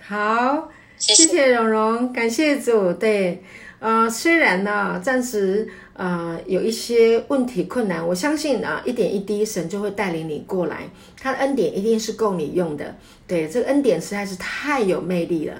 [0.00, 2.92] 好，谢谢，谢谢蓉蓉，感谢主。
[2.92, 3.42] 对，
[3.80, 10.88] 呃，虽然呢，暂时呃有一些问题困难，我相信啊，一点一滴神就会带领你过来，
[11.20, 12.94] 他的恩典一定是够你用的。
[13.26, 15.54] 对，这个恩典实在是太有魅力了。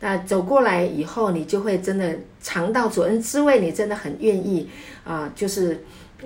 [0.00, 4.68] 那走过来以后，你就会真的尝到主恩滋味，你真的很愿意
[5.04, 5.74] 啊、就是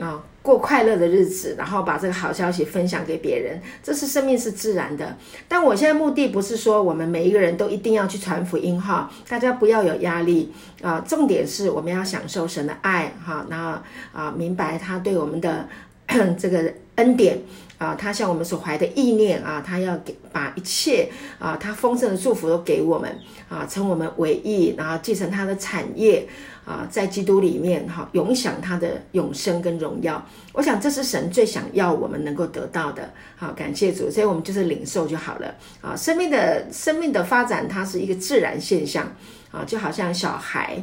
[0.00, 3.60] 啊、呃、过快乐的日子，然后把这个好消息分享给别人。
[3.82, 5.14] 这是生命是自然的。
[5.46, 13.78] 但我现在目的不是说我们每一个人都一定要去传福音哈，大家不要有压力啊、重点是我们要享受神的爱哈，然后
[14.14, 15.68] 啊明白他对我们的
[16.38, 17.38] 这个恩典。
[17.78, 26.26] 啊，他向我们所怀的意念啊，他要给把一切啊，他丰盛的祝福都给我们啊，称我们为义，然后继承他的产业
[26.64, 30.24] 啊，在基督里面哈，永享他的永生跟荣耀。
[30.52, 33.12] 我想这是神最想要我们能够得到的。
[33.36, 35.94] 好，感谢主，所以我们就是领受就好了啊。
[35.94, 39.06] 生命的生命的发展，它是一个自然现象
[39.52, 40.82] 啊，就好像小孩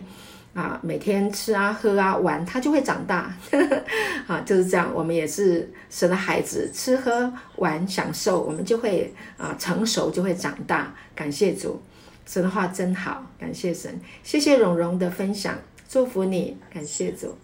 [0.54, 3.34] 啊，每天吃啊、喝啊、玩，他就会长大。
[4.28, 4.92] 啊，就是这样。
[4.94, 10.94] 我们也是神的孩子，吃喝玩享受，我们就会啊成熟，就会长大。
[11.16, 11.82] 感谢主，
[12.28, 15.58] 神的话真好，感谢神，谢谢蓉蓉的分享，
[15.90, 17.36] 祝福你，感谢主。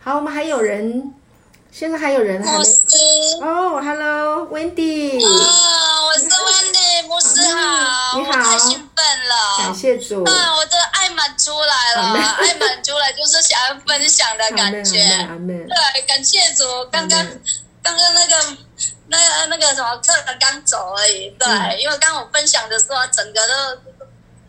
[0.00, 1.12] 好，我们还有人，
[1.70, 2.64] 现在还有人还没
[3.42, 5.22] 哦，Hello，Wendy。
[5.22, 5.28] 哦，
[6.06, 10.24] 我是 Wendy，牧师好，你好，太兴奋了，感谢主。
[10.24, 10.79] 啊，我的爱
[11.20, 14.94] 满出来了，爱满出来就是想要分享的感觉。
[15.46, 16.64] 对，感谢主。
[16.90, 17.22] 刚刚
[17.82, 18.56] 刚刚那个
[19.08, 21.28] 那个那个什么客人刚走而已。
[21.38, 21.46] 对，
[21.82, 23.54] 因为刚刚我分享的时候，整个都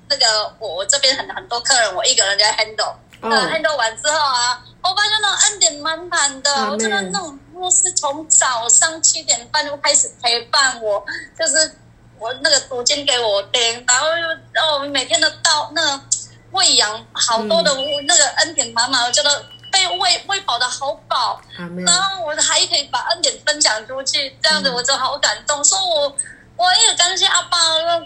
[0.09, 2.95] 那个我我这边很很多客人，我一个人在 handle。
[3.21, 4.63] handle 完之后啊。
[4.83, 11.05] 我发现那种按点满满的，我真的那种牧师从早上七点半就开始陪伴我，
[11.37, 11.75] 就是
[12.17, 16.03] 我那个读经给我听，然后又然后我们每天都到那个
[16.51, 17.73] 喂养好多的
[18.07, 21.41] 那个恩典满满，我觉得被喂喂饱的好饱，
[21.85, 25.63] 然后我还可以把恩典分享出去，这样子我就好感动。
[25.63, 26.15] 说我
[26.55, 27.57] 我也感谢阿爸，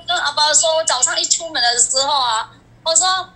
[0.07, 2.49] 跟阿爸说，我早上一出门的时候啊，
[2.83, 3.29] 我说。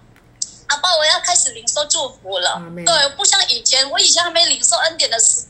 [0.72, 2.62] 阿爸，我要开始领受祝福了。
[2.86, 5.44] 对，不像以前，我以前还没领受恩典的时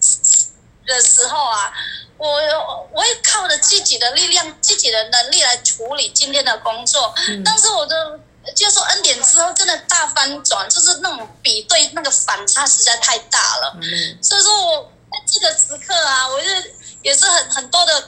[0.87, 1.73] 的时候啊，
[2.17, 2.29] 我
[2.93, 7.13] 我也靠着自己的力量、自己的能力来处理今天的工作。
[7.27, 8.17] 嗯、但是我的
[8.55, 13.77] 接受恩典之后，真的大翻转，就是那种比对那个反差实在太大了。
[13.81, 16.47] 嗯、所以说我在这个时刻啊，我就
[17.01, 18.01] 也是很很多的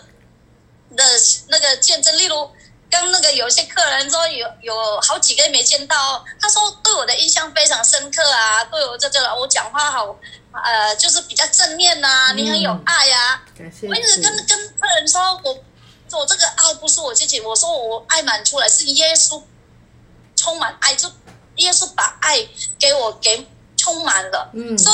[0.96, 1.04] 的
[1.48, 2.50] 那个见证，例如。
[2.94, 10.14] 刚那个有些客人说有有好几个月没见到，他说对我的印象非常深刻啊，对我这这我讲话好，
[10.52, 13.44] 呃，就是比较正面呐、啊，你很有爱呀、啊。
[13.58, 15.58] 嗯、我一直跟跟客人说，我
[16.20, 19.42] 我这个爱不是我自己，我说我爱满出来是耶稣
[20.42, 21.08] 充满爱，就
[21.58, 22.48] 耶稣把爱
[22.80, 24.50] 给我给充满了。
[24.54, 24.92] 嗯，说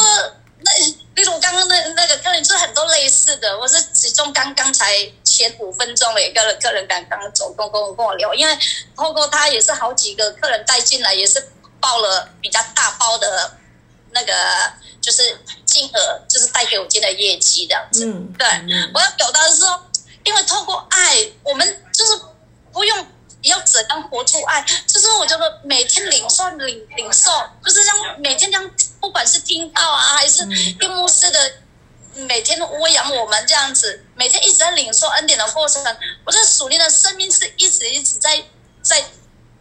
[0.59, 0.71] 那
[1.15, 5.09] 例如刚刚那那个客人是很多类似的，我是其中刚刚才。
[5.37, 8.57] 前五分钟了，一个客人刚刚走，跟跟我跟我聊，因为
[8.95, 13.55] 透过他也是好几个客人带进来，也是报了比较大包的，
[14.09, 14.33] 那个
[14.99, 18.03] 就是金额，就是带给我今天的业绩这样子。
[18.07, 18.47] 嗯，对，
[18.95, 19.79] 我要表达的是说，
[20.23, 22.19] 因为透过爱，我们就是
[22.73, 23.07] 不用
[23.41, 27.31] 要怎样活出爱，就是我觉得每天领受领领受，
[27.63, 30.45] 就是这样每天这样，不管是听到啊，还是
[30.81, 31.53] 用牧师的。
[32.19, 35.83] 每天都喂养我们这样子，每天一直在领受恩典的过程，
[36.25, 38.43] 我这属灵的生命是一直一直在
[38.81, 39.03] 在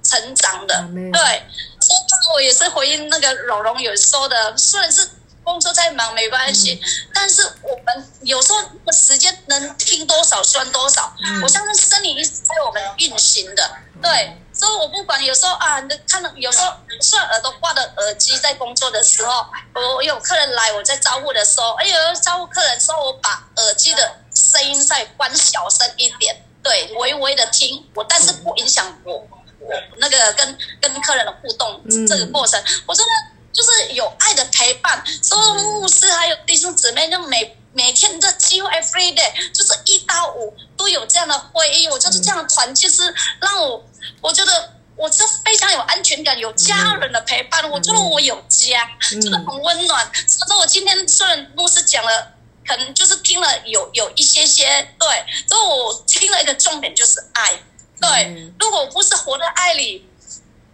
[0.02, 0.88] 成长的。
[1.12, 1.44] 对，
[1.78, 5.06] 所以我也是回应那个蓉蓉有说的，虽然是
[5.46, 6.82] 工作再忙没关系，
[7.14, 8.59] 但是我们有时候
[8.92, 11.14] 时间能听多少算多少。
[11.40, 13.70] 我相信生理一直在我们运行的，
[14.02, 14.37] 对。
[14.52, 29.12] 所以，我不管有时候啊，你看到有时候虽然耳朵挂的耳机，在工作的时候，我有客人来，我在招呼的时候，哎呦，招呼客人时候，我把耳机的声音再关小声一点，对，微微的听，我但是不影响我
[29.61, 33.12] 我那个跟跟客人的互动这个过程，我真的
[33.57, 43.83] 就是有爱的陪伴，所以牧师还有弟兄姊妹，就每每天的几乎 every day 就是一到五都有这样的会议，我就是这样的团，就是让我。
[44.21, 47.69] 我觉得我是非常有安全感，有家人的陪伴。
[47.71, 50.09] 我觉得我有家，真的很温暖。
[50.27, 52.33] 所以说我今天虽然牧师讲了，
[52.64, 55.09] 可能就是听了有有一些些对，
[55.49, 57.53] 所以我听了一个重点就是爱。
[58.01, 60.09] 对，如果不是活在爱里，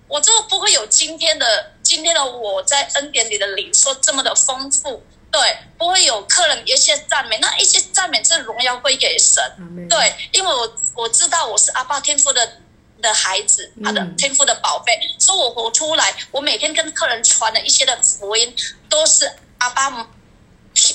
[0.08, 5.04] 我就不会有今天的今天的我在恩典里的领受这么的丰富。
[5.30, 9.42] 对，不会有客人一些赞美，那一些赞美是荣耀归给神。
[9.90, 12.60] 对，因为我我知道我是阿爸天父的。
[13.02, 18.54] 的孩子，他的天赋的宝贝，嗯、所以我活出来，我每天跟客人传的一些的福音，
[18.88, 19.28] 都是
[19.58, 20.08] 阿爸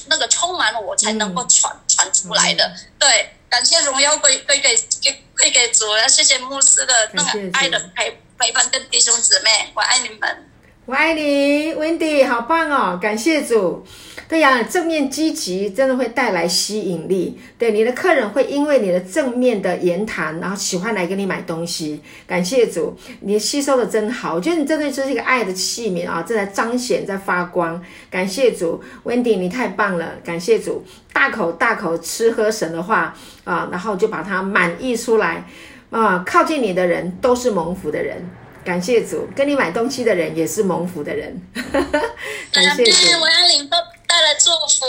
[0.05, 2.73] 那个充满了我才能够传传、嗯、出来的。
[2.97, 10.49] 对，感谢荣耀归归给归归给主，谢谢牧师的那个爱的陪陪伴跟弟兄姊妹，我爱你们，
[10.87, 13.83] 我爱你，Wendy，好棒哦，感谢主。
[14.29, 17.37] 对呀，正面积极真的会带来吸引力。
[17.57, 22.01] 对，你的客人会因为你的正面的言谈，然后喜欢来跟你买东西。
[22.25, 24.35] 感谢主，你吸收的真好。
[24.35, 27.83] 我觉得你真的就是一个爱的器皿啊，正在彰显，在发光。
[28.09, 30.13] 感谢主，Wendy，你太棒了。
[30.23, 33.13] 感谢主，大口大口吃喝神的话
[33.43, 35.43] 啊，然后就把它满溢出来
[35.89, 36.23] 啊。
[36.25, 38.25] 靠近你的人都是蒙福的人。
[38.67, 41.41] 感谢主，跟你买东西的人也是蒙福的人。
[42.51, 44.85] 感谢主，我要领到带来祝福，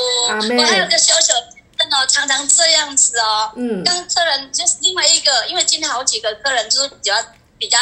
[0.56, 1.32] 我还有个小小
[1.78, 3.52] 真的常常这样子哦。
[3.54, 7.14] 嗯，跟客人就是另外一个，因为今天好几个客人就是比较
[7.56, 7.78] 比较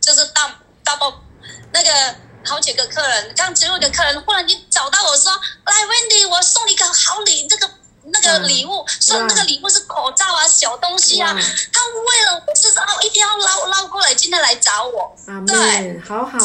[0.00, 0.50] 就是大
[0.82, 1.12] 大包
[1.74, 1.90] 那个
[2.46, 5.30] 好几个客人，刚进入的客人忽然间找到我说
[5.66, 7.68] ：“来，Wendy，我送你一个好礼，这个
[8.06, 11.32] 那个礼物，送那个礼物是口罩啊，小东西啊。”
[11.72, 15.14] 他为了我知道一定要捞捞过来，今天来找我。
[15.46, 16.38] 对，好好。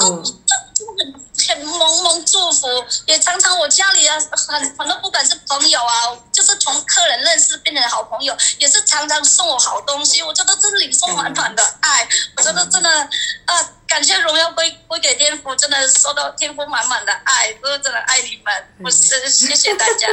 [0.97, 1.13] 很
[1.47, 2.67] 很萌萌祝福，
[3.05, 10.23] 也常常我家里啊，很很多不管是朋友啊，就是从客人认识变成好朋友，也是常常送我好东西。
[10.23, 12.07] 我觉得这是礼送满满的爱，
[12.37, 12.89] 我觉得真的
[13.45, 18.53] 啊，感谢荣耀归归给天父，真的收到天父满满的爱，我真的爱你们，
[18.85, 20.07] 我是谢谢大家。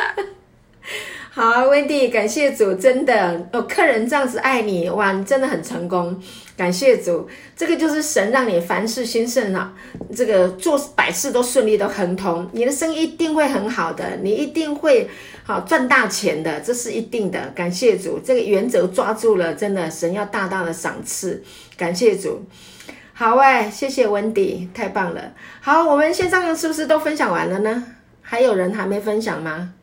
[1.31, 6.19] 好，Wendy，感谢主，真的哦客人这样子爱你，哇，你真的很成功。
[6.57, 9.75] 感谢主，这个就是神让你凡事兴盛啊，
[10.17, 15.11] 这个做百事都顺利都亨通，你的生意一定会很好的，你一定会
[15.45, 17.53] 好赚大钱的，这是一定的。
[17.55, 21.43] 感谢主，这个原则抓住了，真的神要大大的赏赐。
[21.77, 22.47] 感谢主，
[23.13, 25.35] 好哎，谢谢温迪，太棒了。
[25.61, 27.85] 好，我们线上是不是都分享完了呢？
[28.23, 29.75] 还有人还没分享吗？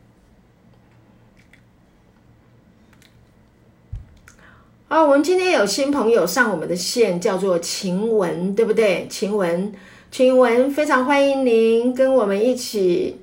[4.93, 9.07] 哦，我们今天有新朋友上我们的线，叫做晴雯，对不对？
[9.09, 9.73] 晴雯，
[10.11, 13.19] 晴雯，非常欢迎您跟我们一起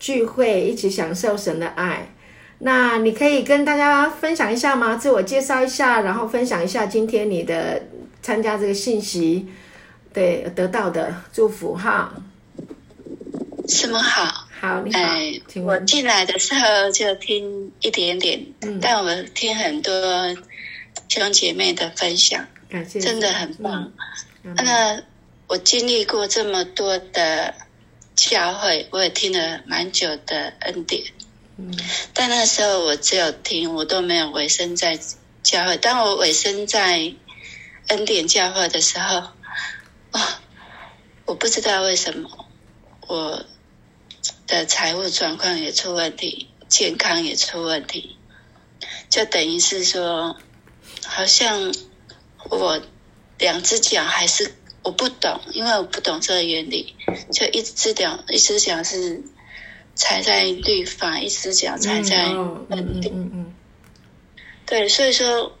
[0.00, 2.12] 聚会，一起享受神的爱。
[2.58, 4.96] 那你可以跟大家分享一下吗？
[4.96, 7.80] 自我介绍一下，然后分享一下今天你的
[8.20, 9.46] 参加这个信息，
[10.12, 12.12] 对，得到的祝福哈。
[13.68, 14.48] 什么好？
[14.60, 14.98] 好，你好。
[14.98, 19.92] 哎，我进来的时候就听一点点，嗯，但我听很多。
[21.08, 23.92] 弟兄姐妹的分享，感谢真的很棒。
[24.42, 25.00] 那
[25.46, 27.54] 我经历过这么多的
[28.16, 31.04] 教会，我也听了蛮久的恩典。
[31.56, 31.72] 嗯，
[32.12, 34.98] 但那时候我只有听，我都没有委身在
[35.42, 35.76] 教会。
[35.76, 37.14] 当我委身在
[37.88, 39.18] 恩典教会的时候，
[40.10, 40.20] 哦，
[41.26, 42.28] 我不知道为什么
[43.06, 43.44] 我
[44.48, 48.16] 的财务状况也出问题，健康也出问题，
[49.08, 50.36] 就等于是说。
[51.04, 51.74] 好像
[52.50, 52.80] 我
[53.38, 56.94] 两只脚还是我不懂，因为我不懂这个原理，
[57.32, 59.22] 就一只脚一只脚是
[59.94, 63.54] 踩在律法，一只脚踩在嗯嗯嗯嗯，
[64.66, 65.56] 对，所以说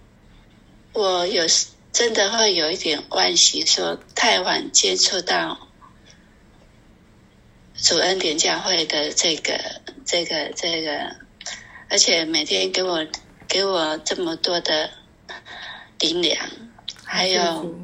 [0.92, 1.44] 我有
[1.92, 5.68] 真的会有一点惋惜，说太晚接触到
[7.76, 11.16] 主恩典教会的这个这个这个，
[11.88, 13.06] 而且每天给我
[13.48, 14.90] 给我这么多的。
[16.00, 16.46] 灵粮，
[17.04, 17.74] 还有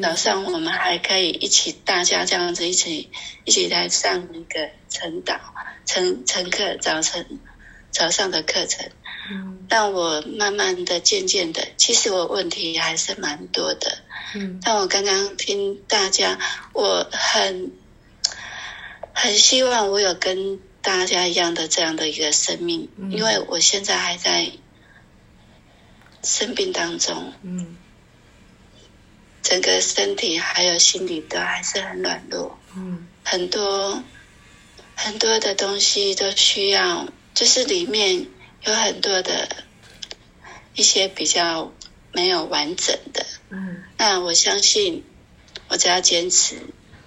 [0.00, 3.10] 早上我们还可以一起，大家这样子一起
[3.44, 5.38] 一起来上那个晨祷、
[5.84, 7.38] 晨晨课，早晨
[7.90, 8.88] 早上的课程。
[9.30, 13.98] 嗯，但我慢慢的、渐渐的，其实我问题还是蛮多的。
[14.34, 16.38] 嗯，但我刚刚听大家，
[16.72, 17.72] 我很
[19.12, 24.50] 很希望我有跟大家一样的这样的一个生命，嗯，因为我现在还在。
[26.24, 27.76] 生病当中，嗯，
[29.42, 34.02] 整个身体还有心理都还是很软弱，嗯，很多
[34.96, 38.26] 很多的东西都需要，就是里面
[38.64, 39.64] 有很多的
[40.74, 41.72] 一些比较
[42.12, 45.04] 没有完整的，嗯，那我相信，
[45.68, 46.56] 我只要坚持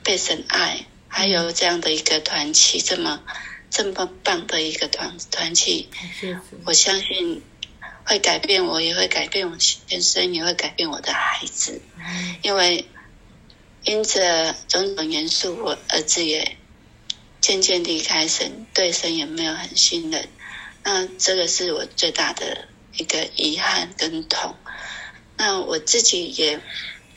[0.04, 3.24] 被神爱，还有这样的一个团契，这么
[3.70, 5.90] 这么棒的一个团团契，
[6.66, 7.42] 我相信。
[8.08, 11.82] 会改变我，也会改变我先生，也会改变我的孩子。
[12.42, 12.88] 因为
[13.84, 16.56] 因着种种元素，我儿子也
[17.42, 20.30] 渐渐离开神，对神也没有很信任。
[20.86, 24.56] 那这个是我最大的一个遗憾跟痛。
[25.36, 26.62] 那我自己也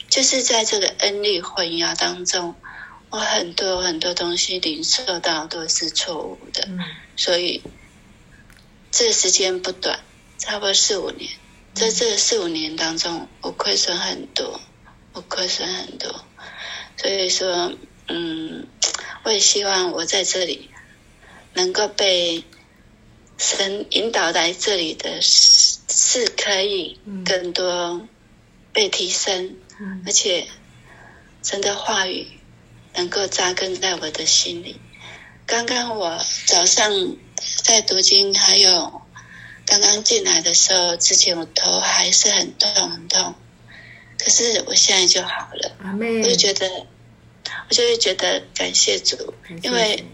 [0.09, 2.57] 就是在这个恩利混淆当中，
[3.11, 6.69] 我很多很多东西领受到都是错误的，
[7.17, 7.63] 所以
[8.91, 10.01] 这时间不短。
[10.41, 11.31] 差不多四五年，
[11.75, 14.59] 在这四五年当中，我亏损很多，
[15.13, 16.25] 我亏损很多，
[16.97, 17.75] 所以说，
[18.09, 18.67] 嗯，
[19.23, 20.71] 我也希望我在这里
[21.53, 22.43] 能够被
[23.37, 28.09] 神引导来这里的是是可以更多
[28.73, 29.57] 被提升，
[30.07, 30.49] 而且
[31.43, 32.27] 神的话语
[32.95, 34.81] 能够扎根在我的心里。
[35.45, 36.91] 刚刚我早上
[37.63, 39.00] 在读经，还有。
[39.71, 43.37] 刚刚进来的时候，之前我头还是很痛很痛，
[44.19, 45.77] 可是我现在就好了。
[45.97, 46.87] 我就觉得，
[47.69, 50.05] 我就会觉得感谢主，因为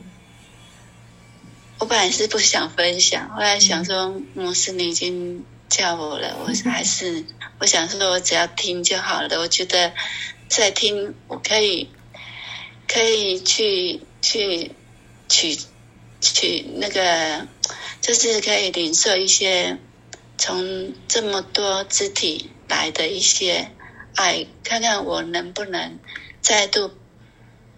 [1.78, 7.24] 我本来是不想分享，后来想说，牧师你已经叫我了，我还是
[7.58, 9.40] 我想说，我只要听就好了。
[9.40, 9.94] 我觉得
[10.48, 11.88] 在听，我可以
[12.86, 14.72] 可以去去
[15.30, 15.58] 取
[16.20, 17.46] 取那个，
[18.06, 19.78] 就是可以领受一些
[20.38, 23.72] 从这么多肢体来的一些
[24.14, 25.98] 爱，看看我能不能
[26.40, 26.92] 再度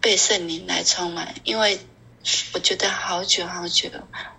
[0.02, 1.80] 被圣灵来充满，因为
[2.52, 3.88] 我觉得好久好久，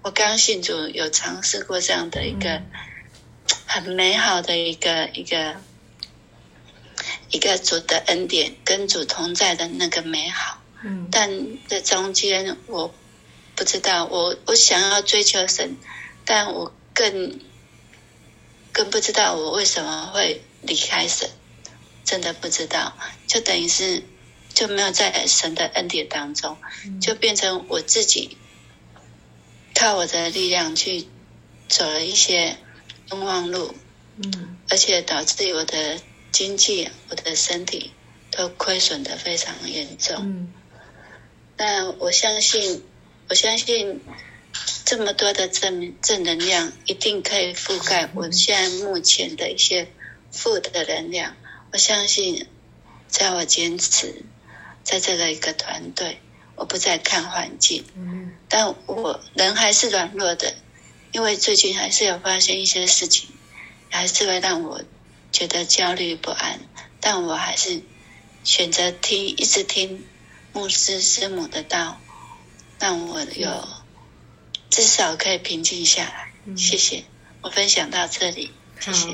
[0.03, 2.61] 我刚信主有尝试过这样的一个
[3.65, 5.55] 很美好的一个一个。
[7.31, 11.29] 一个主的恩典跟主同在的那个美好，嗯，但
[11.67, 12.91] 这中间我
[13.59, 15.75] 不知道，我我想要追求神，
[16.23, 17.41] 但我更
[18.71, 21.29] 更不知道我为什么会离开神，
[22.05, 22.97] 真的不知道，
[23.27, 24.01] 就等于是
[24.53, 26.55] 就没有在神的恩典当中，
[27.01, 28.37] 就变成我自己
[29.75, 31.05] 靠我的力量去
[31.67, 32.55] 走了一些
[33.11, 33.75] 冤枉路，
[34.23, 35.99] 嗯，而且导致我的。
[36.31, 37.91] 经济，我的身体
[38.29, 40.15] 都亏损的非常严重。
[40.19, 40.53] 嗯，
[41.57, 42.83] 但我相信，
[43.29, 44.01] 我相信
[44.85, 49.87] 这么多的正正能量一定可以覆盖我现在目前的一些
[50.31, 51.35] 负的能量。
[51.71, 52.47] 我相信，
[53.11, 54.23] 只要我坚持
[54.83, 56.19] 在这个一个团队，
[56.55, 57.85] 我不再看环境。
[57.95, 60.55] 嗯，但我人还是软弱的，
[61.11, 63.29] 因为最近还是有发生一些事情，
[63.89, 64.83] 还是会让我。
[65.31, 66.59] 觉得焦虑不安，
[66.99, 67.83] 但我还是
[68.43, 70.03] 选择听，一直听
[70.53, 72.01] 牧师师母的道，
[72.79, 73.67] 让我有
[74.69, 76.31] 至少可以平静下来。
[76.45, 77.03] 嗯、谢谢，
[77.41, 79.11] 我分享到这里，谢谢。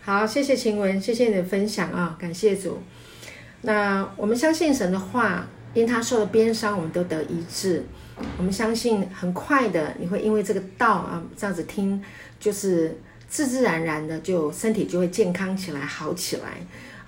[0.00, 2.82] 好，好，谢谢晴雯，谢谢你的分享啊，感谢主。
[3.62, 7.86] 那我们相信神的话，因他受了鞭伤，我们都得医治。
[8.36, 12.02] 我们相信很快的，你会因为这个道啊，这样子听，
[12.40, 12.98] 就是。
[13.32, 16.58] 自自然然的就身体就会健康起来，好起来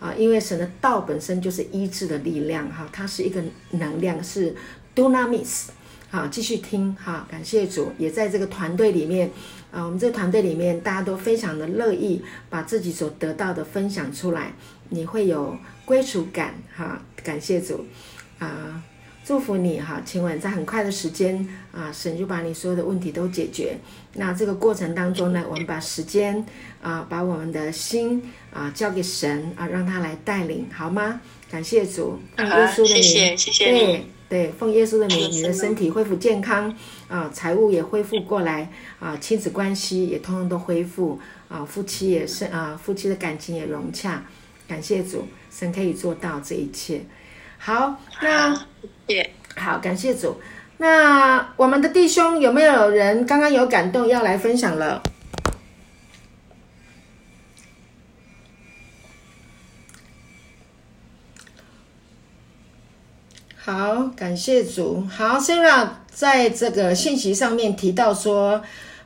[0.01, 0.11] 啊！
[0.17, 4.57] 因为神的道本身就是医治的力量哈，它是一个能量，是
[4.95, 5.67] dunamis。
[6.11, 9.29] 好，继续听哈，感谢主，也在这个团队里面
[9.73, 14.53] 啊，我们这个团队里面大家都非常的乐意把自己所得到的分享出来，
[14.91, 17.85] 你会有归属感哈，感谢主
[18.39, 18.83] 啊。
[19.27, 23.77] 祝福你哈，请问，在很快的时间啊，神就把你所有的问题都解决。
[24.13, 26.45] 那这个过程当中呢，我们把时间
[26.83, 28.23] 啊，把我们的心
[28.53, 31.23] 啊交给神啊，让他来带领，好吗？
[31.51, 34.14] 感谢主，奉耶稣的名，谢谢，谢谢你。
[34.29, 36.75] 对对，奉耶稣的名，你的身体恢复健康
[37.09, 44.25] 啊，财务也恢复过来啊，亲子关系也通通都恢复啊，夫妻也是啊，夫妻的感情也融洽。
[44.67, 47.03] 感谢主，神可以做到这一切。
[47.59, 48.55] 好，那。
[49.07, 49.29] Yeah.
[49.57, 50.37] 好，感谢主。
[50.79, 55.01] 那我们的弟兄有没有人刚刚有感动要来分享了？
[63.67, 65.07] 好，感谢主。
[65.09, 68.63] 好，Sara 在这个信息上面提到说，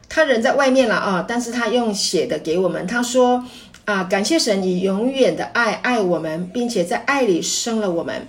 [0.08, 3.44] 他人在外面了啊，但是他用写的给我们，他说
[3.84, 8.26] 啊，感谢神以永远的爱爱我们，并且在爱里生了我们。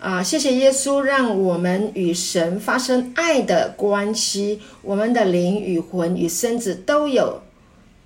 [0.00, 7.40] 啊，谢谢耶稣，让我们与神发生爱的关系，我们的灵与魂与身子都有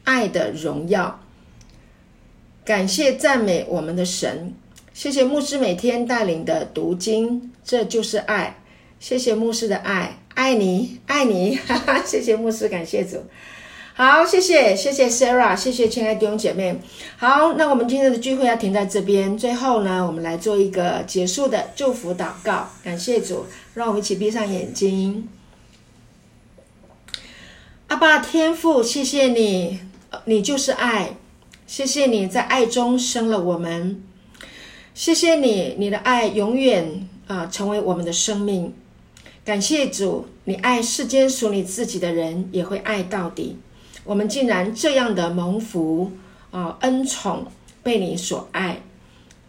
[0.05, 1.21] 爱的荣耀。
[2.67, 4.53] 感谢赞美我们的神，
[4.95, 8.59] 谢谢牧师每天带领的读经，这就是爱。
[9.01, 13.25] 谢谢牧师的爱，爱你，爱你，哈哈，谢谢牧师，感谢主。
[13.95, 16.79] 好，谢谢，谢谢 Sarah，谢谢亲爱的弟兄姐妹。
[17.17, 19.37] 好，那我们今天的聚会要停在这边。
[19.37, 22.71] 最后呢，我们来做一个结束的祝福祷告。
[22.85, 25.29] 感谢主，让我们一起闭上眼睛。
[27.89, 29.81] 阿爸天父，谢谢你，
[30.27, 31.17] 你就是爱。
[31.67, 34.03] 谢谢你在爱中生了我们。
[34.95, 38.75] 谢谢你，你的爱永远啊、成为我们的生命。
[39.43, 43.57] 感谢主，你爱世间属你自己的人，也会爱到底。
[44.05, 46.13] 我们竟然这样的蒙福
[46.51, 47.47] 啊，恩宠
[47.83, 48.83] 被你所爱，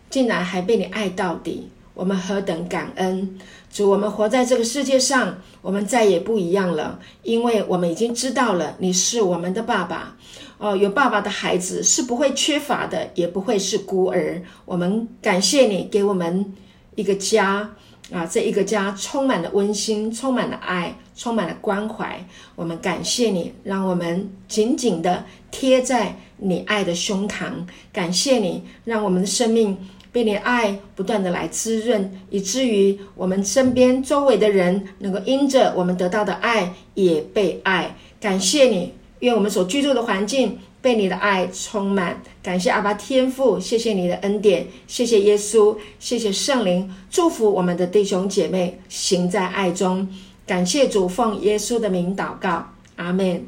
[0.10, 3.38] 竟然还被你爱到底，我们何等感恩！
[3.70, 10.16] 主，我们活在这个世界上，我们再也不一样了，因为我们已经知道了你是我们的爸爸。
[10.64, 14.42] 哦，有爸爸的孩子是不会缺乏的，也不会是孤儿。
[14.64, 16.54] 我们感谢你给我们
[16.96, 17.70] 一个家。
[18.12, 22.24] 啊，这一个家充满了温馨，充满了爱，充满了关怀。
[22.56, 27.66] 我们感谢你，让我们紧紧地贴在你爱的胸膛。
[27.92, 29.78] 感谢你，让我们的生命
[30.12, 37.96] 被你爱不断地来滋润，以至于我们身边周围的人能够因着我们得到的爱也被爱。
[38.20, 38.94] 感谢你，
[39.24, 42.22] 愿我们所居住的环境被你的爱充满。
[42.42, 50.06] 感谢阿爸天父，谢谢你的恩典，谢谢耶稣，谢谢圣灵，祝福我们的弟兄姐妹行在爱中。
[50.46, 52.68] 感谢主，奉耶稣的名祷告，
[52.98, 53.46] 阿门。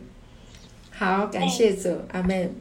[0.91, 2.55] 好，感谢主，阿门。